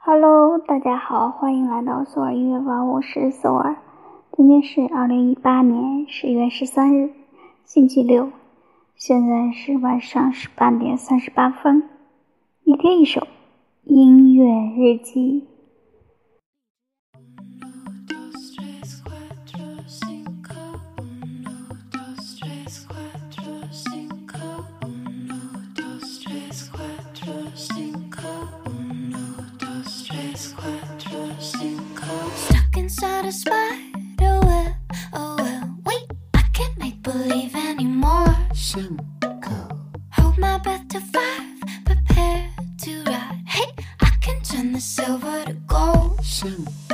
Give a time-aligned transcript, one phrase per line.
[0.00, 3.76] Hello，大家好，欢迎来到索尔音乐网，我是索尔。
[4.32, 7.10] 今天是二零一八年十月十三日，
[7.64, 8.30] 星期六，
[8.94, 11.82] 现在是晚上十八点三十八分。
[12.62, 13.26] 一天一首
[13.82, 15.48] 音乐日记。
[33.28, 34.72] a spider web.
[35.12, 38.34] Oh well, wait, I can't make believe anymore.
[38.54, 39.78] Shinko.
[40.12, 42.48] Hold my breath to five, prepare
[42.84, 43.42] to ride.
[43.46, 46.20] Hey, I can turn the silver to gold.
[46.22, 46.87] Shinko.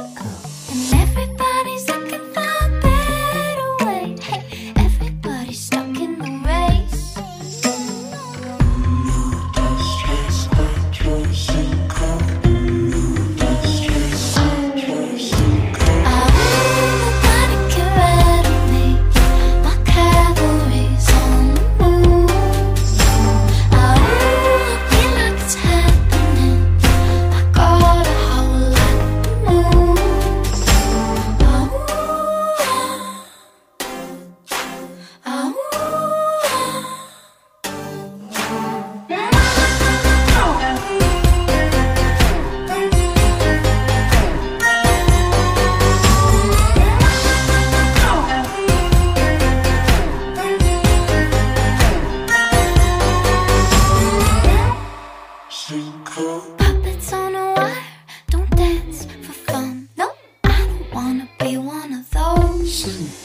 [62.74, 63.23] Nation.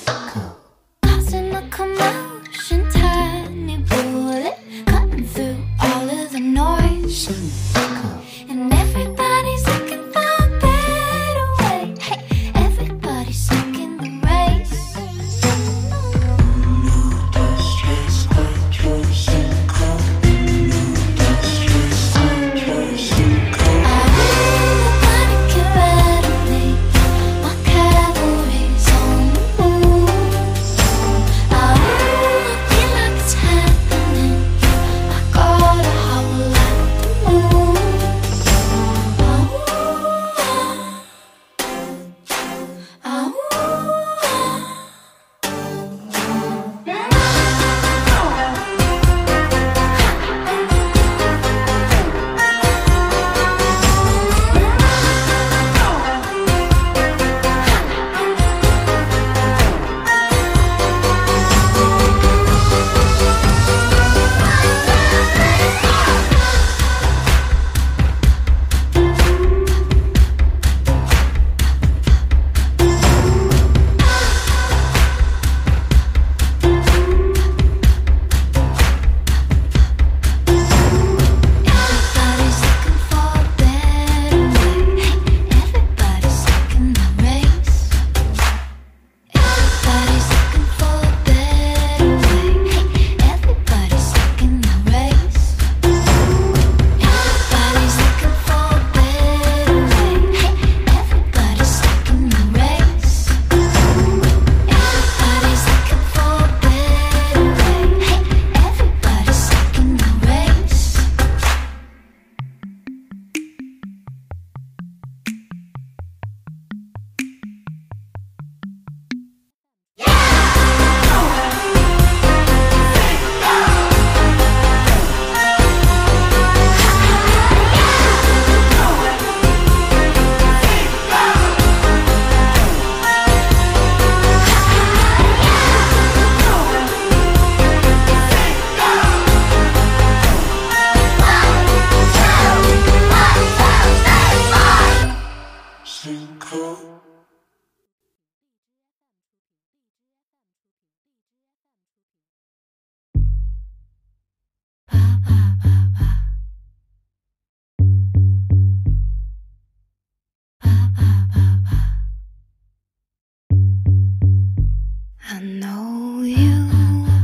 [165.31, 166.67] I know you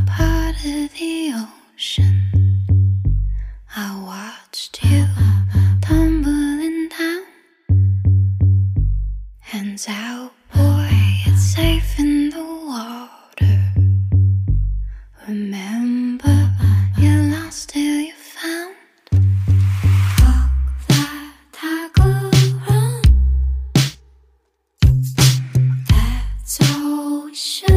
[0.06, 1.34] part of the
[1.74, 2.22] ocean.
[3.76, 5.08] I watched you
[5.82, 7.24] tumbling down.
[9.40, 10.90] Hands out, boy,
[11.26, 13.74] it's safe in the water.
[15.28, 16.52] Remember,
[17.00, 18.76] you lost till you that.
[26.38, 27.75] That's all we should.